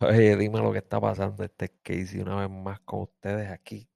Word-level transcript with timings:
Oye, 0.00 0.36
dime 0.36 0.60
lo 0.60 0.70
que 0.72 0.78
está 0.78 1.00
pasando. 1.00 1.42
Este 1.44 1.70
Casey 1.82 2.20
una 2.20 2.36
vez 2.36 2.48
más 2.50 2.78
con 2.80 3.00
ustedes 3.02 3.50
aquí, 3.50 3.88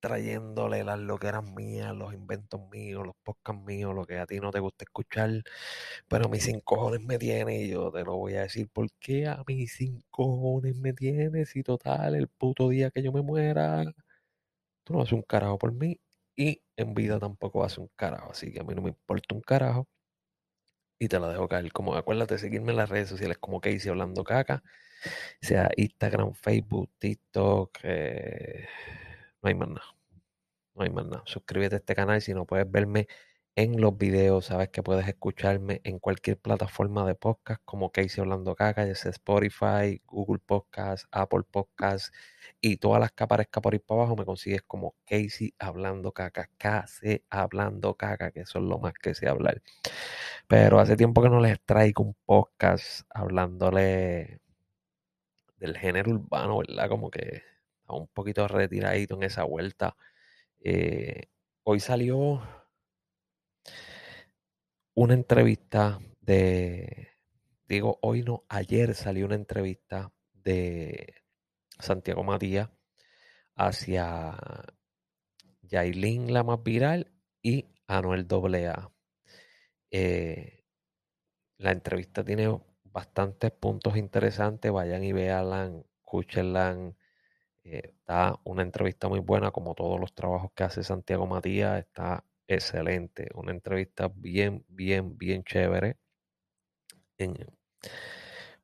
trayéndole 0.00 0.84
las 0.84 0.98
loqueras 1.00 1.44
mías, 1.44 1.94
los 1.94 2.14
inventos 2.14 2.60
míos, 2.70 3.06
los 3.06 3.16
podcasts 3.24 3.62
míos, 3.64 3.94
lo 3.94 4.06
que 4.06 4.18
a 4.18 4.26
ti 4.26 4.40
no 4.40 4.50
te 4.52 4.60
gusta 4.60 4.84
escuchar, 4.84 5.30
pero 6.08 6.26
a 6.26 6.28
mí 6.28 6.40
sin 6.40 6.60
cojones 6.60 7.02
me 7.02 7.18
tiene 7.18 7.62
y 7.64 7.70
yo 7.70 7.92
te 7.92 8.04
lo 8.04 8.16
voy 8.16 8.34
a 8.36 8.42
decir. 8.42 8.68
¿Por 8.70 8.88
qué 9.00 9.26
a 9.28 9.42
mí 9.46 9.66
sin 9.68 10.02
cojones 10.10 10.76
me 10.76 10.92
tiene? 10.94 11.46
Si 11.46 11.62
total, 11.62 12.14
el 12.16 12.28
puto 12.28 12.68
día 12.70 12.90
que 12.90 13.02
yo 13.02 13.12
me 13.12 13.22
muera, 13.22 13.84
tú 14.84 14.94
no 14.94 15.02
haces 15.02 15.12
un 15.14 15.22
carajo 15.22 15.58
por 15.58 15.72
mí 15.72 15.98
y 16.36 16.62
en 16.76 16.94
vida 16.94 17.18
tampoco 17.20 17.64
haces 17.64 17.78
un 17.78 17.90
carajo. 17.96 18.32
Así 18.32 18.52
que 18.52 18.60
a 18.60 18.64
mí 18.64 18.74
no 18.74 18.82
me 18.82 18.90
importa 18.90 19.34
un 19.34 19.40
carajo 19.42 19.86
y 21.04 21.08
te 21.08 21.20
la 21.20 21.28
dejo 21.28 21.48
caer. 21.48 21.72
Como 21.72 21.94
acuérdate 21.94 22.38
seguirme 22.38 22.72
en 22.72 22.78
las 22.78 22.88
redes 22.88 23.08
sociales 23.08 23.38
como 23.38 23.60
Casey 23.60 23.90
Hablando 23.90 24.24
Caca 24.24 24.62
sea 25.40 25.70
Instagram, 25.76 26.34
Facebook, 26.34 26.90
TikTok, 26.98 27.78
eh, 27.82 28.66
no 29.42 29.48
hay 29.48 29.54
más 29.54 29.68
nada. 29.68 29.86
No 30.74 30.82
hay 30.82 30.90
más 30.90 31.06
nada. 31.06 31.22
Suscríbete 31.26 31.76
a 31.76 31.78
este 31.78 31.94
canal 31.94 32.20
si 32.20 32.34
no 32.34 32.46
puedes 32.46 32.70
verme 32.70 33.06
en 33.56 33.80
los 33.80 33.96
videos. 33.96 34.46
Sabes 34.46 34.68
que 34.70 34.82
puedes 34.82 35.06
escucharme 35.08 35.80
en 35.84 35.98
cualquier 35.98 36.38
plataforma 36.38 37.06
de 37.06 37.14
podcast 37.14 37.60
como 37.64 37.90
Casey 37.90 38.20
Hablando 38.22 38.54
Caca, 38.54 38.86
ya 38.86 38.94
sea 38.94 39.10
Spotify, 39.10 40.00
Google 40.06 40.40
Podcast, 40.44 41.06
Apple 41.12 41.42
Podcast 41.50 42.14
y 42.60 42.78
todas 42.78 43.00
las 43.00 43.12
que 43.12 43.24
aparezcan 43.24 43.62
por 43.62 43.72
ahí 43.74 43.78
para 43.78 44.02
abajo 44.02 44.16
me 44.16 44.24
consigues 44.24 44.62
como 44.62 44.96
Casey 45.06 45.54
Hablando 45.58 46.12
Caca, 46.12 46.50
KC 46.58 47.24
Hablando 47.30 47.94
Caca, 47.96 48.30
que 48.32 48.40
eso 48.40 48.58
es 48.58 48.64
lo 48.64 48.78
más 48.78 48.94
que 48.94 49.14
sé 49.14 49.28
hablar. 49.28 49.62
Pero 50.48 50.78
hace 50.80 50.96
tiempo 50.96 51.22
que 51.22 51.30
no 51.30 51.40
les 51.40 51.60
traigo 51.64 52.04
un 52.04 52.16
podcast 52.26 53.02
hablándole 53.10 54.40
del 55.58 55.76
género 55.78 56.12
urbano, 56.12 56.58
¿verdad? 56.58 56.88
Como 56.88 57.10
que 57.10 57.42
un 57.88 58.08
poquito 58.08 58.48
retiradito 58.48 59.16
en 59.16 59.24
esa 59.24 59.44
vuelta. 59.44 59.96
Eh, 60.60 61.28
hoy 61.64 61.80
salió 61.80 62.42
una 64.94 65.14
entrevista 65.14 65.98
de, 66.20 67.08
digo, 67.68 67.98
hoy 68.02 68.22
no, 68.22 68.44
ayer 68.48 68.94
salió 68.94 69.26
una 69.26 69.34
entrevista 69.34 70.12
de 70.32 71.14
Santiago 71.78 72.22
Matías 72.24 72.70
hacia 73.56 74.36
Yailin, 75.62 76.32
la 76.32 76.44
más 76.44 76.62
viral, 76.62 77.12
y 77.42 77.66
Anuel 77.86 78.26
AA. 78.30 78.90
Eh, 79.90 80.64
la 81.58 81.72
entrevista 81.72 82.24
tiene 82.24 82.58
bastantes 82.84 83.50
puntos 83.52 83.96
interesantes. 83.96 84.72
Vayan 84.72 85.04
y 85.04 85.12
véanla, 85.12 85.70
escúchenla. 85.98 86.94
Eh, 87.64 87.82
está 87.98 88.38
una 88.44 88.62
entrevista 88.62 89.08
muy 89.08 89.20
buena, 89.20 89.50
como 89.50 89.74
todos 89.74 90.00
los 90.00 90.14
trabajos 90.14 90.52
que 90.54 90.64
hace 90.64 90.82
Santiago 90.82 91.26
Matías. 91.26 91.78
Está 91.80 92.24
excelente. 92.46 93.28
Una 93.34 93.52
entrevista 93.52 94.08
bien, 94.14 94.64
bien, 94.68 95.16
bien 95.18 95.44
chévere. 95.44 95.96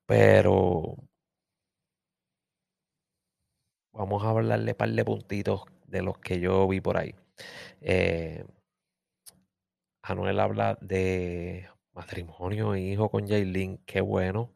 pero 0.07 0.97
vamos 3.93 4.25
a 4.25 4.31
hablarle 4.31 4.73
un 4.73 4.77
par 4.77 4.91
de 4.91 5.05
puntitos 5.05 5.63
de 5.87 6.03
los 6.03 6.19
que 6.19 6.41
yo 6.41 6.67
vi 6.69 6.81
por 6.81 6.97
ahí. 6.97 7.15
Eh, 7.81 8.45
Anuel 10.03 10.41
habla 10.41 10.79
de 10.81 11.69
matrimonio 11.93 12.75
e 12.75 12.81
hijo 12.81 13.11
con 13.11 13.29
Jailin, 13.29 13.79
qué 13.87 14.01
bueno. 14.01 14.53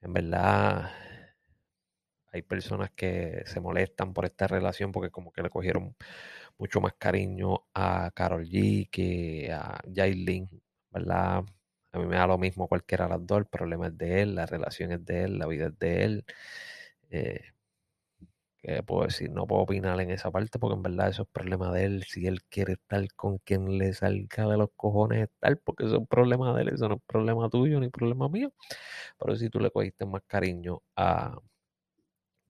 En 0.00 0.12
verdad, 0.12 0.90
hay 2.32 2.42
personas 2.42 2.90
que 2.90 3.42
se 3.46 3.60
molestan 3.60 4.12
por 4.12 4.24
esta 4.24 4.46
relación 4.46 4.92
porque 4.92 5.10
como 5.10 5.32
que 5.32 5.42
le 5.42 5.50
cogieron 5.50 5.96
mucho 6.58 6.80
más 6.80 6.94
cariño 6.98 7.66
a 7.74 8.10
Carol 8.14 8.44
G 8.46 8.88
que 8.90 9.50
a 9.52 9.80
Jailin, 9.94 10.48
¿verdad? 10.90 11.44
A 11.92 11.98
mí 11.98 12.06
me 12.06 12.16
da 12.16 12.26
lo 12.26 12.38
mismo 12.38 12.68
cualquiera 12.68 13.04
de 13.06 13.10
las 13.12 13.26
dos, 13.26 13.38
el 13.38 13.46
problema 13.46 13.88
es 13.88 13.98
de 13.98 14.22
él, 14.22 14.34
la 14.34 14.46
relación 14.46 14.92
es 14.92 15.04
de 15.04 15.24
él, 15.24 15.38
la 15.38 15.46
vida 15.46 15.66
es 15.68 15.78
de 15.78 16.04
él. 16.04 16.24
Eh, 17.10 17.40
¿Qué 18.62 18.82
puedo 18.82 19.04
decir? 19.04 19.30
No 19.30 19.46
puedo 19.46 19.62
opinar 19.62 20.00
en 20.00 20.10
esa 20.10 20.30
parte 20.30 20.58
porque 20.58 20.74
en 20.76 20.82
verdad 20.82 21.10
eso 21.10 21.22
es 21.22 21.28
problema 21.28 21.70
de 21.72 21.84
él. 21.84 22.04
Si 22.08 22.26
él 22.26 22.42
quiere 22.44 22.72
estar 22.74 23.06
con 23.14 23.36
quien 23.38 23.76
le 23.78 23.92
salga 23.92 24.48
de 24.48 24.56
los 24.56 24.70
cojones 24.74 25.24
estar, 25.24 25.58
porque 25.58 25.84
eso 25.84 25.98
es 26.00 26.08
problema 26.08 26.54
de 26.54 26.62
él, 26.62 26.68
eso 26.70 26.88
no 26.88 26.94
es 26.96 27.02
problema 27.06 27.50
tuyo 27.50 27.78
ni 27.80 27.90
problema 27.90 28.28
mío. 28.30 28.52
Pero 29.18 29.36
si 29.36 29.50
tú 29.50 29.60
le 29.60 29.70
cogiste 29.70 30.06
más 30.06 30.22
cariño 30.26 30.82
a 30.96 31.38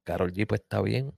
Carol 0.05 0.33
G, 0.33 0.47
pues 0.47 0.61
está 0.63 0.81
bien. 0.81 1.13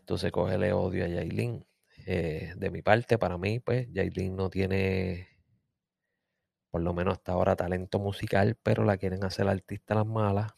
Entonces 0.00 0.32
cógele 0.32 0.72
odio 0.72 1.04
a 1.04 1.08
Yailin. 1.08 1.64
Eh, 2.06 2.52
de 2.56 2.70
mi 2.70 2.82
parte, 2.82 3.18
para 3.18 3.38
mí, 3.38 3.60
pues 3.60 3.88
Yailin 3.92 4.36
no 4.36 4.50
tiene, 4.50 5.28
por 6.72 6.80
lo 6.82 6.92
menos 6.92 7.12
hasta 7.18 7.30
ahora, 7.30 7.54
talento 7.54 8.00
musical, 8.00 8.56
pero 8.64 8.82
la 8.82 8.96
quieren 8.96 9.22
hacer 9.22 9.46
artista 9.46 9.94
las 9.94 10.06
malas 10.06 10.52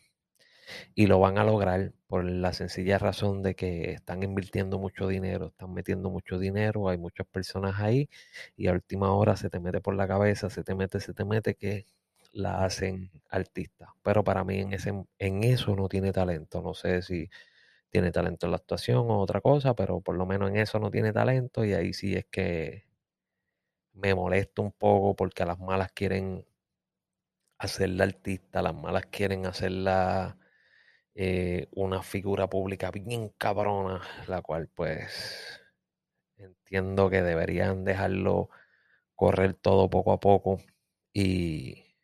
y 0.95 1.07
lo 1.07 1.19
van 1.21 1.39
a 1.39 1.45
lograr 1.45 1.93
por 2.07 2.25
la 2.25 2.53
sencilla 2.53 2.99
razón 2.99 3.43
de 3.43 3.55
que 3.55 3.93
están 3.93 4.23
invirtiendo 4.23 4.79
mucho 4.79 5.07
dinero, 5.09 5.49
están 5.49 5.73
metiendo 5.75 6.11
mucho 6.11 6.39
dinero, 6.39 6.89
hay 6.89 6.99
muchas 6.99 7.27
personas 7.27 7.81
ahí 7.81 8.09
y 8.57 8.69
a 8.69 8.73
última 8.73 9.13
hora 9.13 9.37
se 9.37 9.51
te 9.51 9.61
mete 9.61 9.81
por 9.81 9.95
la 9.95 10.09
cabeza, 10.09 10.51
se 10.51 10.63
te 10.65 10.75
mete, 10.75 11.01
se 11.01 11.15
te 11.15 11.25
mete 11.25 11.55
que 11.55 11.87
la 12.33 12.65
hacen 12.65 13.11
artista. 13.31 13.95
Pero 14.03 14.25
para 14.25 14.45
mí 14.45 14.59
en, 14.61 14.73
ese, 14.73 14.93
en 15.19 15.45
eso 15.45 15.77
no 15.77 15.89
tiene 15.89 16.13
talento. 16.13 16.63
No 16.63 16.75
sé 16.75 17.03
si 17.03 17.29
tiene 17.95 18.11
talento 18.11 18.47
en 18.47 18.51
la 18.51 18.57
actuación 18.57 19.09
o 19.09 19.21
otra 19.21 19.41
cosa, 19.41 19.75
pero 19.77 20.01
por 20.01 20.17
lo 20.17 20.27
menos 20.27 20.51
en 20.51 20.57
eso 20.57 20.81
no 20.81 20.91
tiene 20.91 21.13
talento 21.13 21.65
y 21.65 21.75
ahí 21.75 21.93
sí 21.93 22.17
es 22.17 22.27
que 22.27 22.89
me 23.93 24.17
molesta 24.17 24.63
un 24.63 24.73
poco 24.73 25.15
porque 25.15 25.45
a 25.45 25.47
las 25.47 25.61
malas 25.61 25.93
quieren 25.93 26.45
hacerla 27.57 28.03
artista, 28.03 28.63
las 28.63 28.75
malas 28.75 29.07
quieren 29.07 29.47
hacerla 29.47 30.37
eh, 31.15 31.69
una 31.71 32.03
figura 32.03 32.49
pública 32.51 32.91
bien 32.91 33.29
cabrona, 33.39 34.03
la 34.27 34.43
cual 34.43 34.69
pues 34.75 35.61
entiendo 36.37 37.11
que 37.11 37.23
deberían 37.23 37.85
dejarlo 37.85 38.51
correr 39.15 39.55
todo 39.55 39.89
poco 39.89 40.13
a 40.13 40.19
poco 40.19 40.59
y 41.13 41.95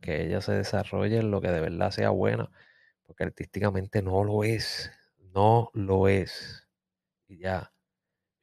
que 0.00 0.22
ella 0.24 0.40
se 0.40 0.52
desarrolle 0.52 1.18
en 1.18 1.32
lo 1.32 1.40
que 1.40 1.50
de 1.50 1.60
verdad 1.60 1.90
sea 1.90 2.10
buena, 2.10 2.48
porque 3.02 3.24
artísticamente 3.24 4.02
no 4.02 4.22
lo 4.22 4.44
es, 4.44 4.92
no 5.34 5.70
lo 5.74 6.08
es. 6.08 6.68
Y 7.28 7.38
ya, 7.38 7.72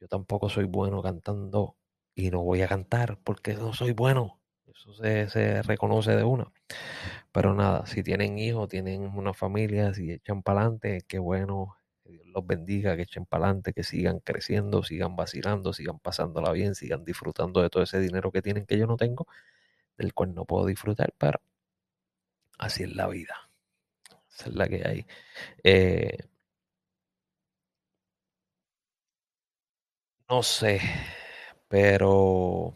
yo 0.00 0.08
tampoco 0.08 0.48
soy 0.48 0.64
bueno 0.64 1.02
cantando 1.02 1.76
y 2.14 2.30
no 2.30 2.42
voy 2.42 2.62
a 2.62 2.68
cantar 2.68 3.18
porque 3.22 3.54
no 3.54 3.72
soy 3.72 3.92
bueno. 3.92 4.40
Eso 4.66 4.94
se, 4.94 5.62
reconoce 5.62 6.16
de 6.16 6.24
una. 6.24 6.52
Pero 7.32 7.54
nada, 7.54 7.86
si 7.86 8.02
tienen 8.02 8.38
hijos, 8.38 8.68
tienen 8.68 9.02
una 9.16 9.34
familia, 9.34 9.94
si 9.94 10.10
echan 10.12 10.42
para 10.42 10.62
adelante, 10.62 11.02
qué 11.06 11.18
bueno, 11.18 11.76
que 12.02 12.10
Dios 12.12 12.26
los 12.26 12.46
bendiga, 12.46 12.96
que 12.96 13.02
echen 13.02 13.26
para 13.26 13.46
adelante, 13.46 13.72
que 13.72 13.84
sigan 13.84 14.20
creciendo, 14.20 14.82
sigan 14.82 15.16
vacilando, 15.16 15.72
sigan 15.72 15.98
pasándola 15.98 16.52
bien, 16.52 16.74
sigan 16.74 17.04
disfrutando 17.04 17.62
de 17.62 17.70
todo 17.70 17.82
ese 17.82 18.00
dinero 18.00 18.32
que 18.32 18.42
tienen 18.42 18.66
que 18.66 18.78
yo 18.78 18.86
no 18.86 18.96
tengo, 18.96 19.26
del 19.98 20.14
cual 20.14 20.34
no 20.34 20.44
puedo 20.46 20.66
disfrutar, 20.66 21.12
pero 21.18 21.40
así 22.58 22.84
es 22.84 22.94
la 22.94 23.08
vida. 23.08 23.50
Esa 24.30 24.48
es 24.48 24.54
la 24.54 24.68
que 24.68 24.86
hay. 24.86 25.06
Eh, 25.64 26.29
no 30.30 30.42
sé, 30.42 30.80
pero 31.68 32.74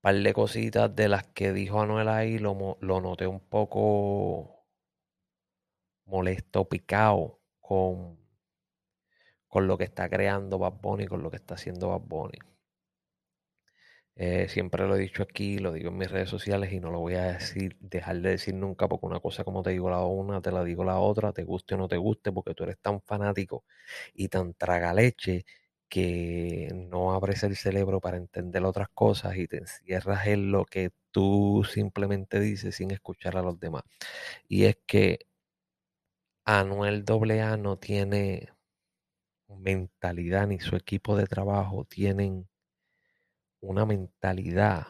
par 0.00 0.16
de 0.16 0.32
cositas 0.32 0.94
de 0.96 1.08
las 1.08 1.24
que 1.28 1.52
dijo 1.52 1.80
Anuel 1.80 2.08
ahí 2.08 2.38
lo, 2.38 2.78
lo 2.80 3.00
noté 3.00 3.28
un 3.28 3.38
poco 3.40 4.66
molesto, 6.06 6.68
picado 6.68 7.38
con, 7.60 8.18
con 9.48 9.66
lo 9.66 9.76
que 9.76 9.84
está 9.84 10.08
creando 10.08 10.58
Bad 10.58 10.80
Bunny, 10.80 11.06
con 11.06 11.22
lo 11.22 11.30
que 11.30 11.36
está 11.36 11.54
haciendo 11.54 11.88
Bad 11.88 12.00
Bunny. 12.06 12.38
Eh, 14.20 14.48
siempre 14.48 14.84
lo 14.88 14.96
he 14.96 14.98
dicho 14.98 15.22
aquí, 15.22 15.58
lo 15.60 15.70
digo 15.72 15.90
en 15.90 15.96
mis 15.98 16.10
redes 16.10 16.28
sociales 16.28 16.72
y 16.72 16.80
no 16.80 16.90
lo 16.90 16.98
voy 16.98 17.14
a 17.14 17.22
decir, 17.34 17.76
dejar 17.80 18.20
de 18.20 18.30
decir 18.30 18.52
nunca, 18.54 18.88
porque 18.88 19.06
una 19.06 19.20
cosa 19.20 19.44
como 19.44 19.62
te 19.62 19.70
digo 19.70 19.88
la 19.90 20.00
una, 20.04 20.40
te 20.42 20.50
la 20.50 20.64
digo 20.64 20.82
la 20.84 20.98
otra, 20.98 21.32
te 21.32 21.44
guste 21.44 21.74
o 21.76 21.78
no 21.78 21.86
te 21.86 21.96
guste, 21.98 22.32
porque 22.32 22.52
tú 22.54 22.64
eres 22.64 22.78
tan 22.80 23.00
fanático 23.00 23.64
y 24.14 24.26
tan 24.28 24.54
tragaleche 24.54 25.44
que 25.88 26.68
no 26.74 27.12
abres 27.14 27.44
el 27.44 27.54
cerebro 27.56 28.00
para 28.00 28.16
entender 28.16 28.64
otras 28.64 28.88
cosas 28.92 29.36
y 29.36 29.46
te 29.46 29.58
encierras 29.58 30.26
en 30.26 30.50
lo 30.50 30.64
que 30.64 30.90
tú 31.12 31.64
simplemente 31.72 32.40
dices 32.40 32.74
sin 32.76 32.90
escuchar 32.90 33.36
a 33.36 33.42
los 33.42 33.60
demás. 33.60 33.84
Y 34.48 34.64
es 34.66 34.78
que 34.86 35.20
Anuel 36.46 37.04
AA 37.06 37.56
no 37.56 37.76
tiene 37.78 38.48
mentalidad 39.48 40.46
ni 40.46 40.58
su 40.60 40.76
equipo 40.76 41.16
de 41.16 41.26
trabajo 41.26 41.84
tienen 41.84 42.48
una 43.60 43.86
mentalidad, 43.86 44.86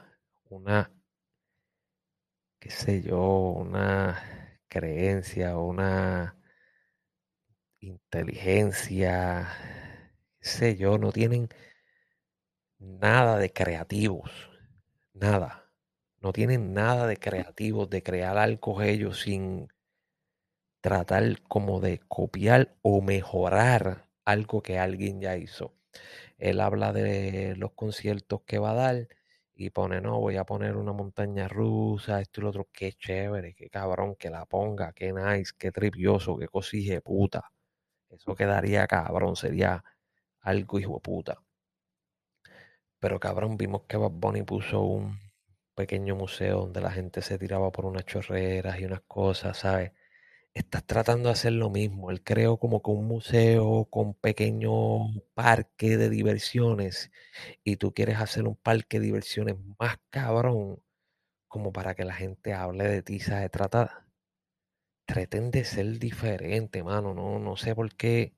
una, 0.51 0.91
qué 2.61 2.71
sé 2.71 3.03
yo, 3.03 3.21
una 3.21 4.61
creencia, 4.69 5.57
una 5.57 6.37
inteligencia, 7.81 9.49
qué 10.41 10.49
sé 10.49 10.77
yo, 10.77 10.99
no 10.99 11.13
tienen 11.13 11.49
nada 12.79 13.39
de 13.39 13.53
creativos, 13.53 14.31
nada. 15.15 15.65
No 16.21 16.33
tienen 16.33 16.75
nada 16.75 17.07
de 17.07 17.17
creativos, 17.17 17.89
de 17.91 18.03
crear 18.03 18.39
algo 18.39 18.83
ellos 18.83 19.21
sin 19.21 19.69
tratar 20.81 21.41
como 21.43 21.81
de 21.81 22.01
copiar 22.09 22.75
o 22.83 23.01
mejorar 23.01 24.09
algo 24.25 24.63
que 24.63 24.79
alguien 24.81 25.21
ya 25.21 25.37
hizo. 25.37 25.78
Él 26.39 26.61
habla 26.61 26.93
de 26.93 27.55
los 27.57 27.73
conciertos 27.75 28.43
que 28.47 28.59
va 28.59 28.71
a 28.73 28.75
dar 28.75 29.09
y 29.55 29.71
pone, 29.71 30.01
no, 30.01 30.21
voy 30.21 30.37
a 30.37 30.45
poner 30.45 30.77
una 30.77 30.93
montaña 30.93 31.49
rusa, 31.49 32.21
esto 32.21 32.41
y 32.41 32.45
lo 32.45 32.51
otro, 32.51 32.69
qué 32.73 32.93
chévere, 32.93 33.55
qué 33.55 33.69
cabrón, 33.71 34.15
que 34.17 34.31
la 34.31 34.47
ponga, 34.47 34.93
qué 34.93 35.13
nice, 35.13 35.53
qué 35.59 35.73
tripioso, 35.73 36.37
qué 36.39 36.49
cosije 36.49 37.01
puta. 37.01 37.53
Eso 38.11 38.35
quedaría 38.37 38.87
cabrón, 38.89 39.37
sería 39.37 39.85
algo 40.43 40.79
hijo 40.81 41.01
puta. 41.01 41.43
Pero 43.01 43.19
cabrón, 43.21 43.57
vimos 43.57 43.83
que 43.89 43.97
Bad 43.97 44.11
Bunny 44.13 44.43
puso 44.43 44.81
un 44.83 45.19
pequeño 45.75 46.15
museo 46.17 46.61
donde 46.61 46.81
la 46.81 46.91
gente 46.93 47.23
se 47.23 47.39
tiraba 47.39 47.73
por 47.73 47.87
unas 47.87 48.05
chorreras 48.07 48.79
y 48.81 48.85
unas 48.85 49.03
cosas, 49.03 49.59
¿sabes? 49.59 49.93
Estás 50.55 50.85
tratando 50.85 51.29
de 51.29 51.33
hacer 51.33 51.53
lo 51.55 51.71
mismo. 51.71 52.11
Él 52.11 52.23
creó 52.23 52.59
como 52.59 52.83
que 52.83 52.91
un 52.91 53.07
museo 53.07 53.87
con 53.91 54.13
pequeño 54.15 55.09
parque 55.35 55.97
de 55.97 56.11
diversiones 56.11 57.11
y 57.65 57.77
tú 57.77 57.95
quieres 57.95 58.19
hacer 58.19 58.47
un 58.49 58.57
parque 58.57 58.99
de 59.01 59.07
diversiones 59.07 59.57
más 59.79 59.97
cabrón 60.11 60.83
como 61.49 61.73
para 61.73 61.95
que 61.97 62.05
la 62.05 62.15
gente 62.15 62.55
hable 62.55 62.85
de 62.89 63.03
ti, 63.03 63.21
¿sabes? 63.21 63.51
Trata, 63.53 64.07
traten 65.07 65.51
de 65.51 65.65
ser 65.65 65.99
diferente, 65.99 66.85
mano. 66.85 67.13
No, 67.15 67.39
no 67.41 67.57
sé 67.57 67.75
por 67.75 67.95
qué 67.97 68.35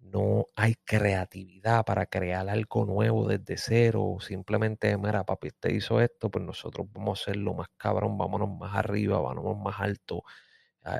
no 0.00 0.46
hay 0.56 0.74
creatividad 0.84 1.84
para 1.84 2.06
crear 2.06 2.48
algo 2.48 2.84
nuevo 2.86 3.26
desde 3.28 3.56
cero. 3.56 4.16
Simplemente, 4.20 4.96
mira, 4.96 5.24
papi, 5.24 5.50
te 5.58 5.72
hizo 5.74 6.00
esto, 6.00 6.30
pues 6.30 6.44
nosotros 6.44 6.86
vamos 6.92 7.18
a 7.20 7.22
hacerlo 7.22 7.54
más 7.54 7.68
cabrón, 7.76 8.16
vámonos 8.18 8.48
más 8.58 8.74
arriba, 8.76 9.20
vámonos 9.20 9.58
más 9.58 9.80
alto. 9.80 10.22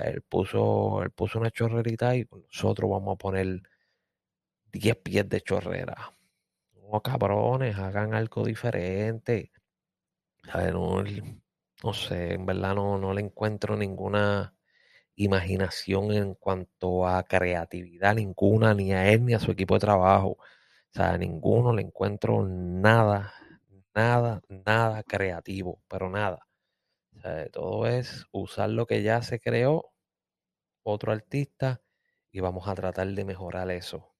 Él 0.04 0.22
puso, 0.22 1.02
él 1.02 1.10
puso 1.10 1.38
una 1.38 1.50
chorrerita 1.50 2.14
y 2.16 2.26
nosotros 2.30 2.90
vamos 2.90 3.14
a 3.14 3.18
poner 3.18 3.62
10 4.72 4.96
pies 4.96 5.28
de 5.28 5.40
chorrera. 5.40 6.14
No, 6.90 7.00
cabrones, 7.02 7.76
hagan 7.76 8.14
algo 8.14 8.44
diferente. 8.44 9.52
no, 10.72 11.02
no, 11.82 11.92
sé, 11.94 12.34
en 12.34 12.46
verdad 12.46 12.74
no, 12.74 12.98
no 12.98 13.12
le 13.14 13.20
encuentro 13.22 13.76
ninguna 13.76 14.54
imaginación 15.16 16.12
en 16.12 16.34
cuanto 16.34 17.06
a 17.06 17.22
creatividad, 17.24 18.14
ninguna, 18.16 18.74
ni 18.74 18.92
a 18.92 19.10
él 19.10 19.24
ni 19.24 19.34
a 19.34 19.40
su 19.40 19.52
equipo 19.52 19.74
de 19.74 19.80
trabajo. 19.80 20.38
O 20.38 20.92
sea, 20.92 21.12
a 21.14 21.18
ninguno 21.18 21.72
le 21.74 21.82
encuentro 21.82 22.46
nada, 22.46 23.34
nada, 23.94 24.42
nada 24.48 25.02
creativo, 25.04 25.80
pero 25.88 26.10
nada. 26.10 26.47
Todo 27.52 27.86
es 27.86 28.26
usar 28.32 28.70
lo 28.70 28.86
que 28.86 29.02
ya 29.02 29.22
se 29.22 29.40
creó, 29.40 29.92
otro 30.84 31.12
artista, 31.12 31.82
y 32.32 32.40
vamos 32.40 32.68
a 32.68 32.74
tratar 32.74 33.08
de 33.08 33.24
mejorar 33.24 33.70
eso. 33.70 34.14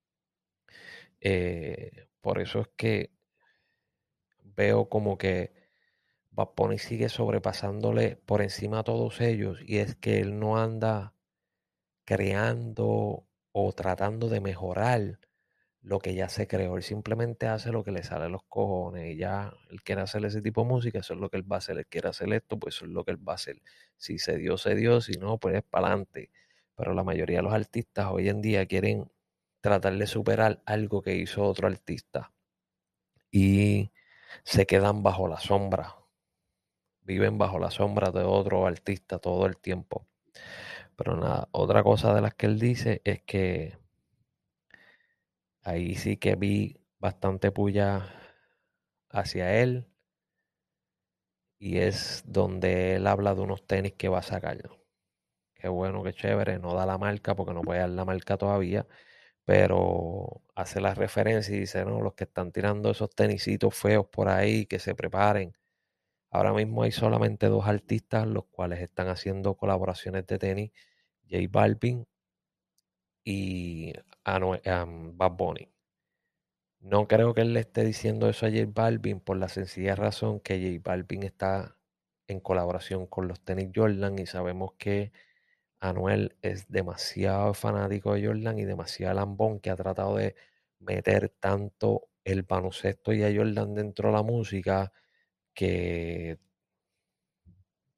Eh, 1.20 2.08
por 2.20 2.40
eso 2.40 2.60
es 2.60 2.68
que 2.76 3.10
veo 4.42 4.88
como 4.88 5.18
que 5.18 5.52
Bad 6.30 6.50
sigue 6.78 7.08
sobrepasándole 7.08 8.16
por 8.16 8.42
encima 8.42 8.80
a 8.80 8.84
todos 8.84 9.20
ellos 9.20 9.58
y 9.66 9.78
es 9.78 9.96
que 9.96 10.20
él 10.20 10.38
no 10.38 10.58
anda 10.58 11.14
creando 12.04 13.26
o 13.52 13.72
tratando 13.72 14.28
de 14.28 14.40
mejorar 14.40 15.20
lo 15.88 15.98
que 15.98 16.14
ya 16.14 16.28
se 16.28 16.46
creó. 16.46 16.76
Él 16.76 16.82
simplemente 16.82 17.46
hace 17.46 17.72
lo 17.72 17.84
que 17.84 17.92
le 17.92 18.02
sale 18.02 18.26
a 18.26 18.28
los 18.28 18.42
cojones 18.44 19.14
y 19.14 19.16
ya 19.16 19.52
él 19.70 19.82
quiere 19.82 20.02
hacer 20.02 20.24
ese 20.24 20.42
tipo 20.42 20.62
de 20.62 20.68
música, 20.68 20.98
eso 21.00 21.14
es 21.14 21.20
lo 21.20 21.30
que 21.30 21.38
él 21.38 21.50
va 21.50 21.56
a 21.56 21.58
hacer. 21.58 21.78
Él 21.78 21.86
quiere 21.86 22.08
hacer 22.08 22.32
esto, 22.32 22.58
pues 22.58 22.76
eso 22.76 22.84
es 22.84 22.90
lo 22.90 23.04
que 23.04 23.12
él 23.12 23.28
va 23.28 23.32
a 23.32 23.36
hacer. 23.36 23.60
Si 23.96 24.18
se 24.18 24.36
dio, 24.36 24.58
se 24.58 24.74
dio, 24.74 25.00
si 25.00 25.12
no, 25.18 25.38
pues 25.38 25.56
es 25.56 25.62
para 25.62 25.88
adelante. 25.88 26.30
Pero 26.76 26.94
la 26.94 27.04
mayoría 27.04 27.38
de 27.38 27.42
los 27.42 27.54
artistas 27.54 28.06
hoy 28.10 28.28
en 28.28 28.40
día 28.42 28.66
quieren 28.66 29.10
tratar 29.60 29.96
de 29.96 30.06
superar 30.06 30.62
algo 30.66 31.02
que 31.02 31.16
hizo 31.16 31.44
otro 31.44 31.66
artista 31.66 32.32
y 33.30 33.90
se 34.44 34.66
quedan 34.66 35.02
bajo 35.02 35.28
la 35.28 35.40
sombra 35.40 35.96
viven 37.08 37.38
bajo 37.38 37.58
la 37.58 37.70
sombra 37.70 38.10
de 38.10 38.22
otro 38.22 38.66
artista 38.66 39.18
todo 39.18 39.46
el 39.46 39.56
tiempo. 39.56 40.06
Pero 40.94 41.16
nada, 41.16 41.48
otra 41.52 41.82
cosa 41.82 42.14
de 42.14 42.20
las 42.20 42.34
que 42.34 42.46
él 42.46 42.58
dice 42.60 43.00
es 43.04 43.22
que 43.22 43.78
ahí 45.62 45.94
sí 45.94 46.16
que 46.16 46.36
vi 46.36 46.76
bastante 46.98 47.52
puya 47.52 48.06
hacia 49.10 49.60
él. 49.60 49.86
Y 51.60 51.78
es 51.78 52.22
donde 52.26 52.96
él 52.96 53.06
habla 53.06 53.34
de 53.34 53.40
unos 53.42 53.66
tenis 53.66 53.92
que 53.94 54.08
va 54.08 54.18
a 54.18 54.22
sacar. 54.22 54.58
Qué 55.54 55.68
bueno, 55.68 56.02
qué 56.04 56.12
chévere. 56.14 56.58
No 56.58 56.74
da 56.74 56.86
la 56.86 56.98
marca 56.98 57.34
porque 57.36 57.54
no 57.54 57.62
puede 57.62 57.80
dar 57.80 57.90
la 57.90 58.04
marca 58.04 58.36
todavía. 58.38 58.86
Pero 59.44 60.42
hace 60.54 60.80
la 60.80 60.94
referencia 60.94 61.56
y 61.56 61.60
dice, 61.60 61.84
no, 61.84 62.00
los 62.02 62.14
que 62.14 62.24
están 62.24 62.52
tirando 62.52 62.90
esos 62.90 63.10
tenisitos 63.10 63.74
feos 63.76 64.06
por 64.08 64.28
ahí, 64.28 64.66
que 64.66 64.78
se 64.80 64.94
preparen 64.94 65.54
Ahora 66.30 66.52
mismo 66.54 66.82
hay 66.84 66.92
solamente 66.92 67.46
dos 67.48 67.66
artistas 67.66 68.26
los 68.26 68.46
cuales 68.46 68.80
están 68.80 69.08
haciendo 69.08 69.54
colaboraciones 69.56 70.26
de 70.26 70.38
tenis, 70.38 70.72
J 71.30 71.44
Balvin 71.50 72.06
y 73.24 73.92
Bad 75.16 75.32
Bunny. 75.32 75.68
No 76.80 77.08
creo 77.08 77.34
que 77.34 77.40
él 77.42 77.54
le 77.54 77.60
esté 77.60 77.84
diciendo 77.84 78.28
eso 78.28 78.46
a 78.46 78.50
J 78.50 78.64
Balvin 78.66 79.20
por 79.20 79.36
la 79.36 79.48
sencilla 79.48 79.94
razón 79.96 80.40
que 80.40 80.58
J 80.60 80.80
Balvin 80.84 81.22
está 81.24 81.76
en 82.28 82.40
colaboración 82.40 83.06
con 83.06 83.26
los 83.26 83.40
tenis 83.40 83.70
Jordan 83.74 84.18
y 84.18 84.26
sabemos 84.26 84.72
que 84.78 85.12
Anuel 85.80 86.36
es 86.42 86.68
demasiado 86.68 87.54
fanático 87.54 88.14
de 88.14 88.26
Jordan 88.26 88.58
y 88.58 88.64
demasiado 88.64 89.14
lambón 89.14 89.60
que 89.60 89.70
ha 89.70 89.76
tratado 89.76 90.16
de 90.16 90.36
meter 90.80 91.30
tanto 91.40 92.08
el 92.24 92.42
baloncesto 92.42 93.12
y 93.12 93.22
a 93.24 93.34
Jordan 93.34 93.74
dentro 93.74 94.10
de 94.10 94.14
la 94.16 94.22
música 94.22 94.92
que 95.54 96.38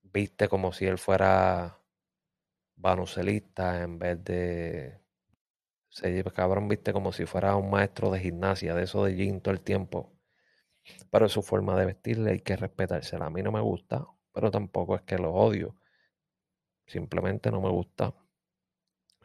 viste 0.05 0.49
como 0.49 0.73
si 0.73 0.87
él 0.87 0.99
fuera 0.99 1.79
baloncelista 2.77 3.83
en 3.83 3.99
vez 3.99 4.25
de 4.25 5.01
se 5.91 6.25
cabrón 6.25 6.69
viste 6.69 6.93
como 6.95 7.13
si 7.13 7.27
fuera 7.27 7.57
un 7.57 7.71
maestro 7.71 8.11
de 8.11 8.21
gimnasia 8.21 8.75
de 8.75 8.85
eso 8.85 9.05
de 9.05 9.15
gym 9.15 9.41
todo 9.43 9.53
el 9.55 9.61
tiempo 9.61 10.13
pero 11.11 11.29
su 11.29 11.43
forma 11.43 11.79
de 11.79 11.87
vestirle 11.87 12.31
hay 12.33 12.41
que 12.41 12.57
respetársela 12.57 13.27
a 13.27 13.31
mí 13.31 13.43
no 13.43 13.53
me 13.53 13.61
gusta 13.61 14.07
pero 14.33 14.51
tampoco 14.51 14.97
es 14.97 15.03
que 15.03 15.19
lo 15.19 15.33
odio 15.35 15.77
simplemente 16.87 17.51
no 17.51 17.63
me 17.63 17.71
gusta 17.71 18.15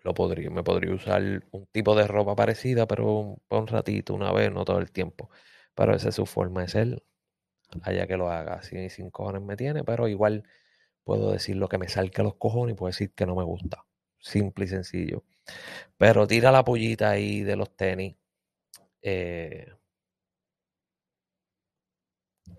lo 0.04 0.14
podría 0.14 0.50
me 0.50 0.64
podría 0.64 0.94
usar 0.94 1.22
un 1.52 1.66
tipo 1.68 1.96
de 1.96 2.08
ropa 2.08 2.36
parecida 2.36 2.88
pero 2.88 3.12
un, 3.20 3.42
un 3.50 3.68
ratito 3.68 4.14
una 4.14 4.32
vez 4.32 4.52
no 4.52 4.64
todo 4.66 4.80
el 4.80 4.92
tiempo 4.92 5.30
pero 5.74 5.94
esa 5.96 6.10
es 6.10 6.16
su 6.16 6.26
forma 6.26 6.62
de 6.62 6.68
ser 6.70 7.04
allá 7.84 8.08
que 8.08 8.18
lo 8.18 8.30
haga. 8.32 8.56
Así 8.56 8.90
sin 8.90 9.12
cojones 9.12 9.42
me 9.44 9.58
tiene, 9.58 9.84
pero 9.84 10.08
igual 10.08 10.44
puedo 11.04 11.32
decir 11.32 11.58
lo 11.58 11.70
que 11.70 11.78
me 11.80 11.90
salga 11.90 12.24
los 12.24 12.36
cojones 12.36 12.76
y 12.76 12.78
puedo 12.78 12.90
decir 12.92 13.14
que 13.14 13.26
no 13.28 13.36
me 13.36 13.44
gusta. 13.44 13.86
Simple 14.20 14.66
y 14.66 14.70
sencillo. 14.70 15.24
Pero 15.98 16.28
tira 16.28 16.52
la 16.52 16.64
pollita 16.64 17.12
ahí 17.12 17.42
de 17.44 17.56
los 17.56 17.76
tenis. 17.76 18.16
Eh, 19.02 19.68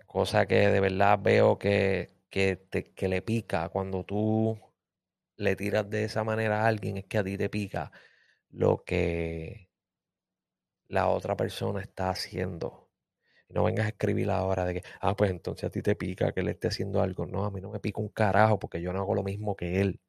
cosa 0.07 0.45
que 0.47 0.69
de 0.69 0.79
verdad 0.79 1.19
veo 1.21 1.57
que, 1.59 2.09
que, 2.29 2.65
que 2.95 3.07
le 3.07 3.21
pica 3.21 3.69
cuando 3.69 4.03
tú 4.03 4.59
le 5.37 5.55
tiras 5.55 5.89
de 5.89 6.05
esa 6.05 6.23
manera 6.23 6.63
a 6.63 6.67
alguien, 6.67 6.97
es 6.97 7.05
que 7.05 7.17
a 7.19 7.23
ti 7.23 7.37
te 7.37 7.49
pica 7.49 7.91
lo 8.51 8.83
que 8.85 9.69
la 10.89 11.07
otra 11.07 11.35
persona 11.37 11.81
está 11.81 12.09
haciendo 12.09 12.89
no 13.49 13.63
vengas 13.65 13.85
a 13.87 13.89
escribir 13.89 14.31
ahora 14.31 14.65
de 14.65 14.75
que, 14.75 14.83
ah, 15.01 15.15
pues 15.15 15.31
entonces 15.31 15.65
a 15.65 15.69
ti 15.71 15.81
te 15.83 15.95
pica 15.95 16.33
que 16.33 16.41
él 16.41 16.49
esté 16.49 16.69
haciendo 16.69 17.01
algo. 17.01 17.27
No, 17.27 17.45
a 17.45 17.51
mí 17.51 17.61
no 17.61 17.71
me 17.71 17.79
pica 17.79 18.01
un 18.01 18.09
carajo 18.09 18.59
porque 18.59 18.81
yo 18.81 18.93
no 18.93 18.99
hago 19.01 19.15
lo 19.15 19.23
mismo 19.23 19.55
que 19.55 19.81
él. 19.81 20.01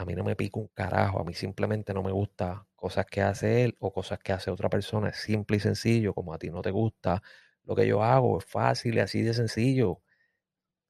A 0.00 0.04
mí 0.06 0.14
no 0.14 0.24
me 0.24 0.34
pica 0.36 0.58
un 0.58 0.68
carajo. 0.68 1.20
A 1.20 1.24
mí 1.24 1.34
simplemente 1.34 1.92
no 1.94 2.02
me 2.02 2.10
gusta 2.12 2.66
cosas 2.74 3.06
que 3.06 3.20
hace 3.22 3.64
él 3.64 3.76
o 3.80 3.92
cosas 3.92 4.18
que 4.18 4.32
hace 4.32 4.50
otra 4.50 4.68
persona. 4.70 5.10
Es 5.10 5.18
simple 5.18 5.58
y 5.58 5.60
sencillo. 5.60 6.14
Como 6.14 6.32
a 6.34 6.38
ti 6.38 6.50
no 6.50 6.62
te 6.62 6.70
gusta 6.70 7.22
lo 7.64 7.76
que 7.76 7.86
yo 7.86 8.02
hago, 8.02 8.38
es 8.38 8.44
fácil 8.46 8.94
y 8.96 9.00
así 9.00 9.22
de 9.22 9.34
sencillo. 9.34 10.00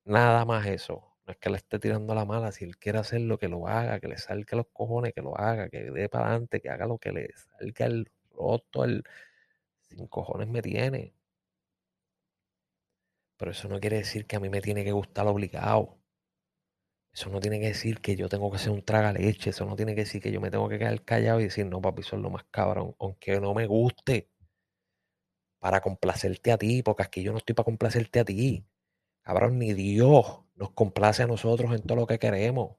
Nada 0.05 0.45
más 0.45 0.67
eso. 0.67 1.17
No 1.27 1.33
es 1.33 1.39
que 1.39 1.51
le 1.51 1.57
esté 1.59 1.79
tirando 1.79 2.15
la 2.15 2.25
mala. 2.27 2.53
Si 2.53 2.65
él 2.65 2.79
quiere 2.79 2.99
hacer 2.99 3.23
lo 3.23 3.39
que 3.39 3.49
lo 3.49 3.69
haga, 3.69 4.01
que 4.01 4.09
le 4.09 4.19
salga 4.19 4.57
los 4.59 4.67
cojones, 4.73 5.15
que 5.15 5.23
lo 5.23 5.39
haga, 5.39 5.69
que 5.71 5.91
dé 5.91 6.09
para 6.11 6.29
adelante, 6.29 6.61
que 6.61 6.71
haga 6.71 6.87
lo 6.87 6.99
que 6.99 7.13
le 7.13 7.31
salga 7.37 7.87
el 7.87 8.11
roto, 8.33 8.85
el 8.85 9.05
sin 9.83 10.07
cojones 10.09 10.49
me 10.49 10.63
tiene. 10.63 11.15
Pero 13.39 13.51
eso 13.51 13.67
no 13.69 13.81
quiere 13.81 13.97
decir 13.97 14.25
que 14.25 14.37
a 14.37 14.41
mí 14.41 14.49
me 14.49 14.61
tiene 14.61 14.85
que 14.85 14.93
gustar 14.93 15.27
obligado. 15.27 16.00
Eso 17.13 17.31
no 17.31 17.39
tiene 17.41 17.61
que 17.61 17.69
decir 17.69 18.01
que 18.01 18.17
yo 18.17 18.29
tengo 18.29 18.51
que 18.51 18.59
ser 18.59 18.71
un 18.73 18.83
traga 18.85 19.13
leche. 19.13 19.51
Eso 19.51 19.65
no 19.65 19.77
tiene 19.77 19.95
que 19.95 20.03
decir 20.03 20.21
que 20.23 20.33
yo 20.33 20.41
me 20.41 20.51
tengo 20.51 20.69
que 20.69 20.79
quedar 20.79 21.05
callado 21.05 21.41
y 21.41 21.45
decir, 21.45 21.67
no, 21.67 21.81
papi, 21.81 22.03
eso 22.03 22.17
es 22.17 22.23
lo 22.23 22.31
más 22.31 22.45
cabrón. 22.51 22.95
Aunque 22.99 23.41
no 23.41 23.55
me 23.55 23.67
guste. 23.67 24.29
Para 25.59 25.81
complacerte 25.81 26.53
a 26.53 26.59
ti, 26.59 26.83
porque 26.83 27.03
aquí 27.03 27.23
yo 27.23 27.33
no 27.33 27.39
estoy 27.39 27.55
para 27.55 27.65
complacerte 27.65 28.21
a 28.21 28.25
ti. 28.27 28.67
Cabrón, 29.23 29.59
ni 29.59 29.75
Dios 29.75 30.41
nos 30.57 30.73
complace 30.73 31.23
a 31.25 31.29
nosotros 31.29 31.73
en 31.75 31.83
todo 31.83 31.97
lo 31.99 32.07
que 32.07 32.19
queremos. 32.19 32.77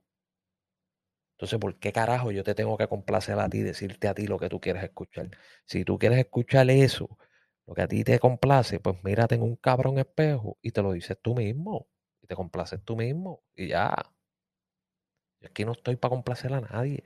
Entonces, 1.37 1.59
¿por 1.59 1.77
qué 1.79 1.91
carajo 1.91 2.31
yo 2.31 2.43
te 2.43 2.53
tengo 2.55 2.77
que 2.77 2.87
complacer 2.87 3.39
a 3.39 3.49
ti, 3.49 3.61
decirte 3.61 4.07
a 4.07 4.13
ti 4.13 4.27
lo 4.27 4.37
que 4.39 4.47
tú 4.49 4.59
quieres 4.61 4.83
escuchar? 4.83 5.29
Si 5.65 5.83
tú 5.83 5.97
quieres 5.97 6.19
escuchar 6.19 6.69
eso, 6.69 7.17
lo 7.65 7.73
que 7.73 7.81
a 7.81 7.87
ti 7.87 8.03
te 8.03 8.19
complace, 8.19 8.79
pues 8.79 9.03
mírate 9.03 9.35
en 9.35 9.41
un 9.43 9.55
cabrón 9.55 9.97
espejo 9.97 10.57
y 10.61 10.71
te 10.71 10.81
lo 10.83 10.91
dices 10.93 11.17
tú 11.21 11.35
mismo. 11.35 11.87
Y 12.21 12.27
te 12.27 12.35
complaces 12.35 12.83
tú 12.83 12.95
mismo. 12.95 13.43
Y 13.55 13.69
ya. 13.69 13.95
Yo 15.41 15.47
aquí 15.49 15.65
no 15.65 15.71
estoy 15.73 15.95
para 15.95 16.11
complacer 16.11 16.53
a 16.53 16.61
nadie. 16.61 17.03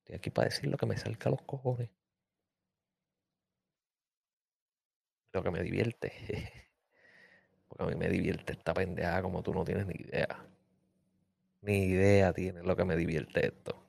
Estoy 0.00 0.16
aquí 0.16 0.30
para 0.30 0.48
decir 0.48 0.68
lo 0.68 0.76
que 0.78 0.86
me 0.86 0.96
salga 0.96 1.26
a 1.26 1.30
los 1.30 1.42
cojones. 1.42 1.90
Lo 5.32 5.42
que 5.42 5.50
me 5.50 5.62
divierte. 5.62 6.12
Porque 7.68 7.84
a 7.84 7.86
mí 7.86 7.94
me 7.96 8.08
divierte 8.08 8.52
esta 8.54 8.74
pendeja 8.74 9.22
como 9.22 9.42
tú 9.42 9.54
no 9.54 9.64
tienes 9.64 9.86
ni 9.86 9.94
idea. 9.94 10.44
Ni 11.60 11.84
idea 11.84 12.32
tienes 12.32 12.64
lo 12.64 12.76
que 12.76 12.84
me 12.84 12.96
divierte 12.96 13.46
esto. 13.46 13.82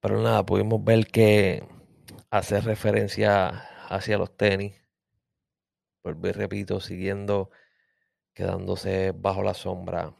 Pero 0.00 0.22
nada, 0.22 0.46
pudimos 0.46 0.82
ver 0.84 1.06
que 1.08 1.64
hace 2.30 2.60
referencia 2.60 3.48
hacia 3.88 4.18
los 4.18 4.36
tenis. 4.36 4.74
Vuelvo 6.02 6.28
y 6.28 6.32
repito, 6.32 6.80
siguiendo 6.80 7.50
quedándose 8.32 9.12
bajo 9.12 9.42
la 9.42 9.54
sombra. 9.54 10.14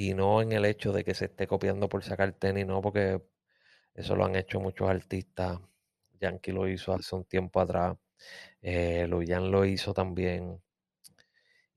Y 0.00 0.14
no 0.14 0.40
en 0.40 0.52
el 0.52 0.64
hecho 0.64 0.92
de 0.94 1.04
que 1.04 1.12
se 1.12 1.26
esté 1.26 1.46
copiando 1.46 1.86
por 1.86 2.02
sacar 2.02 2.32
tenis, 2.32 2.66
no, 2.66 2.80
porque 2.80 3.22
eso 3.94 4.16
lo 4.16 4.24
han 4.24 4.34
hecho 4.34 4.58
muchos 4.58 4.88
artistas. 4.88 5.60
Yankee 6.20 6.52
lo 6.52 6.66
hizo 6.68 6.94
hace 6.94 7.14
un 7.16 7.24
tiempo 7.26 7.60
atrás. 7.60 7.98
Eh, 8.62 9.06
Luyan 9.08 9.50
lo 9.50 9.66
hizo 9.66 9.92
también. 9.92 10.62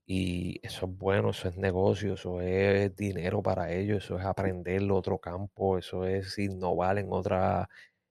Y 0.06 0.58
eso 0.66 0.86
es 0.86 0.96
bueno, 0.96 1.30
eso 1.30 1.48
es 1.48 1.58
negocio, 1.58 2.14
eso 2.14 2.40
es 2.40 2.96
dinero 2.96 3.42
para 3.42 3.70
ellos, 3.72 4.04
eso 4.04 4.18
es 4.18 4.24
aprender 4.24 4.90
otro 4.90 5.18
campo, 5.18 5.76
eso 5.78 6.06
es 6.06 6.38
innovar 6.38 6.98
en 6.98 7.08
otra 7.10 7.68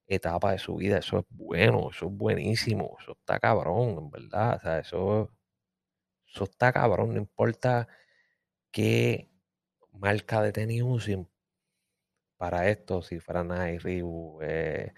etapa 0.07 0.51
de 0.51 0.59
su 0.59 0.75
vida, 0.75 0.99
eso 0.99 1.19
es 1.19 1.25
bueno, 1.29 1.89
eso 1.91 2.07
es 2.07 2.11
buenísimo, 2.13 2.97
eso 3.01 3.13
está 3.13 3.39
cabrón, 3.39 3.97
en 3.97 4.11
verdad, 4.11 4.57
o 4.57 4.59
sea, 4.59 4.79
eso, 4.79 5.31
eso 6.27 6.43
está 6.45 6.71
cabrón, 6.73 7.13
no 7.13 7.19
importa 7.19 7.87
qué 8.71 9.32
marca 9.93 10.41
de 10.41 10.51
tenis 10.51 10.83
usen 10.83 11.29
para 12.37 12.69
esto, 12.69 13.01
si 13.01 13.19
fuera 13.19 13.43
Nike, 13.43 14.03
eh, 14.41 14.93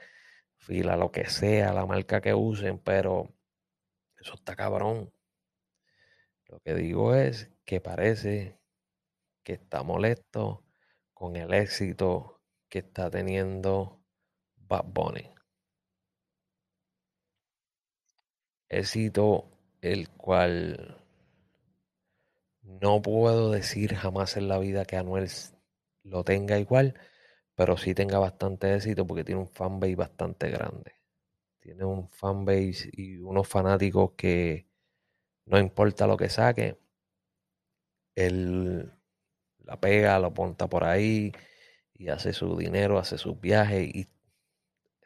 Fila, 0.57 0.97
lo 0.97 1.11
que 1.11 1.29
sea, 1.29 1.73
la 1.73 1.85
marca 1.85 2.21
que 2.21 2.33
usen, 2.33 2.79
pero 2.79 3.33
eso 4.17 4.33
está 4.33 4.55
cabrón. 4.55 5.13
Lo 6.47 6.59
que 6.59 6.73
digo 6.73 7.13
es 7.13 7.51
que 7.65 7.81
parece 7.81 8.59
que 9.43 9.53
está 9.53 9.83
molesto 9.83 10.65
con 11.13 11.35
el 11.35 11.53
éxito 11.53 12.41
que 12.69 12.79
está 12.79 13.09
teniendo 13.11 14.01
Bad 14.57 14.85
Bunny. 14.85 15.35
Éxito 18.69 19.51
el 19.81 20.09
cual 20.09 21.04
no 22.65 23.01
puedo 23.01 23.51
decir 23.51 23.95
jamás 23.95 24.38
en 24.38 24.48
la 24.48 24.57
vida 24.60 24.86
que 24.86 24.98
Anuel 24.98 25.29
lo 26.03 26.24
tenga 26.24 26.60
igual, 26.60 26.95
pero 27.55 27.77
sí 27.77 27.93
tenga 27.95 28.19
bastante 28.19 28.75
éxito 28.75 29.07
porque 29.07 29.24
tiene 29.24 29.41
un 29.41 29.48
fanbase 29.50 29.95
bastante 29.95 30.50
grande. 30.50 30.93
Tiene 31.60 31.86
un 31.86 32.10
fanbase 32.10 32.89
y 32.93 33.17
unos 33.17 33.48
fanáticos 33.48 34.13
que 34.17 34.67
no 35.45 35.60
importa 35.60 36.07
lo 36.07 36.17
que 36.17 36.29
saque, 36.29 36.79
él 38.15 38.91
la 39.60 39.79
pega, 39.79 40.19
lo 40.19 40.34
ponta 40.34 40.67
por 40.67 40.84
ahí 40.84 41.31
y 41.93 42.10
hace 42.10 42.34
su 42.34 42.57
dinero, 42.57 43.00
hace 43.00 43.17
sus 43.17 43.39
viajes 43.39 43.88
y 43.93 44.07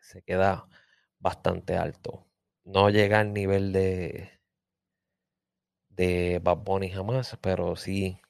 se 0.01 0.21
queda 0.23 0.67
bastante 1.19 1.77
alto. 1.77 2.27
No 2.63 2.89
llega 2.89 3.19
al 3.19 3.33
nivel 3.33 3.73
de, 3.73 4.38
de 5.99 6.39
Bad 6.41 6.59
Bunny 6.59 6.89
jamás, 6.89 7.37
pero 7.41 7.75
sí 7.75 8.21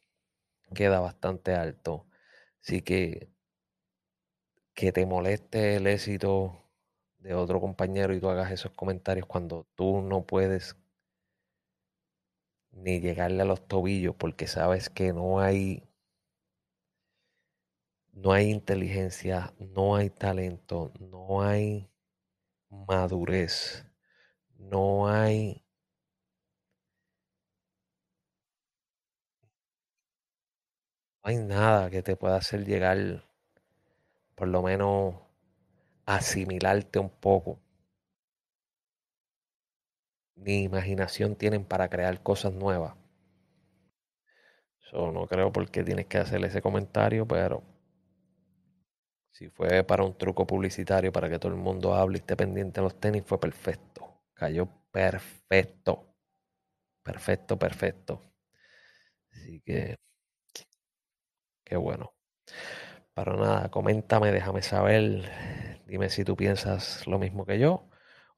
queda 0.75 0.99
bastante 1.01 1.53
alto. 1.55 2.07
Así 2.61 2.81
que 2.81 3.29
que 4.73 4.91
te 4.91 5.05
moleste 5.05 5.75
el 5.75 5.85
éxito 5.85 6.63
de 7.19 7.35
otro 7.35 7.61
compañero 7.61 8.15
y 8.15 8.19
tú 8.19 8.29
hagas 8.29 8.51
esos 8.51 8.71
comentarios 8.71 9.27
cuando 9.27 9.67
tú 9.75 10.01
no 10.01 10.25
puedes 10.25 10.75
ni 12.71 12.99
llegarle 12.99 13.43
a 13.43 13.45
los 13.45 13.67
tobillos 13.67 14.15
porque 14.15 14.47
sabes 14.47 14.89
que 14.89 15.13
no 15.13 15.39
hay 15.39 15.83
no 18.13 18.31
hay 18.33 18.49
inteligencia, 18.51 19.53
no 19.59 19.95
hay 19.95 20.09
talento, 20.09 20.91
no 20.99 21.41
hay 21.41 21.89
madurez, 22.69 23.85
no 24.57 25.09
hay 25.09 25.63
hay 31.29 31.37
nada 31.37 31.89
que 31.89 32.01
te 32.01 32.15
pueda 32.15 32.35
hacer 32.37 32.65
llegar 32.65 33.23
por 34.33 34.47
lo 34.47 34.63
menos 34.63 35.13
asimilarte 36.05 36.99
un 36.99 37.09
poco. 37.09 37.59
Ni 40.37 40.63
imaginación 40.63 41.35
tienen 41.35 41.65
para 41.65 41.87
crear 41.87 42.23
cosas 42.23 42.51
nuevas. 42.51 42.95
Yo 44.91 45.09
no 45.13 45.25
creo 45.25 45.53
por 45.53 45.71
qué 45.71 45.85
tienes 45.85 46.07
que 46.07 46.17
hacerle 46.17 46.47
ese 46.47 46.61
comentario, 46.61 47.25
pero 47.25 47.63
si 49.31 49.49
fue 49.49 49.83
para 49.83 50.03
un 50.03 50.15
truco 50.17 50.45
publicitario 50.45 51.11
para 51.11 51.29
que 51.29 51.39
todo 51.39 51.51
el 51.51 51.57
mundo 51.57 51.95
hable 51.95 52.17
y 52.17 52.21
esté 52.21 52.35
pendiente 52.35 52.79
de 52.79 52.83
los 52.83 52.99
tenis, 52.99 53.23
fue 53.25 53.39
perfecto. 53.39 54.21
Cayó 54.35 54.67
perfecto. 54.91 56.05
Perfecto, 57.03 57.59
perfecto. 57.59 58.21
Así 59.31 59.59
que, 59.61 59.95
qué 61.69 61.77
bueno. 61.77 62.13
Para 63.13 63.35
nada, 63.35 63.69
coméntame, 63.69 64.31
déjame 64.31 64.61
saber. 64.61 65.29
Dime 65.87 66.09
si 66.09 66.23
tú 66.23 66.35
piensas 66.35 67.05
lo 67.07 67.19
mismo 67.19 67.45
que 67.45 67.59
yo 67.59 67.89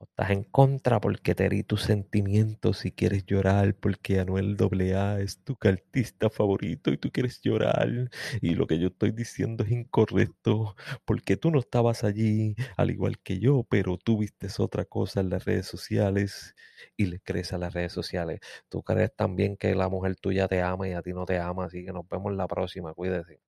estás 0.03 0.29
en 0.31 0.43
contra 0.43 0.99
porque 1.01 1.35
te 1.35 1.45
herí 1.45 1.63
tus 1.63 1.81
sentimientos 1.83 2.85
y 2.85 2.91
quieres 2.91 3.25
llorar 3.25 3.75
porque 3.75 4.19
Anuel 4.19 4.55
AA 4.59 5.19
es 5.21 5.43
tu 5.43 5.57
artista 5.61 6.29
favorito 6.29 6.91
y 6.91 6.97
tú 6.97 7.11
quieres 7.11 7.41
llorar 7.41 8.09
y 8.41 8.55
lo 8.55 8.67
que 8.67 8.79
yo 8.79 8.87
estoy 8.87 9.11
diciendo 9.11 9.63
es 9.63 9.71
incorrecto 9.71 10.75
porque 11.05 11.37
tú 11.37 11.51
no 11.51 11.59
estabas 11.59 12.03
allí 12.03 12.55
al 12.77 12.91
igual 12.91 13.19
que 13.19 13.39
yo, 13.39 13.63
pero 13.69 13.97
tú 13.97 14.17
viste 14.19 14.47
otra 14.59 14.85
cosa 14.85 15.19
en 15.21 15.29
las 15.29 15.45
redes 15.45 15.67
sociales 15.67 16.55
y 16.97 17.05
le 17.07 17.19
crees 17.19 17.53
a 17.53 17.57
las 17.57 17.73
redes 17.73 17.91
sociales. 17.93 18.39
Tú 18.69 18.83
crees 18.83 19.13
también 19.15 19.57
que 19.57 19.75
la 19.75 19.89
mujer 19.89 20.15
tuya 20.15 20.47
te 20.47 20.61
ama 20.61 20.87
y 20.89 20.93
a 20.93 21.01
ti 21.01 21.13
no 21.13 21.25
te 21.25 21.39
ama, 21.39 21.65
así 21.65 21.83
que 21.85 21.91
nos 21.93 22.07
vemos 22.07 22.33
la 22.33 22.47
próxima, 22.47 22.93
cuídese. 22.93 23.41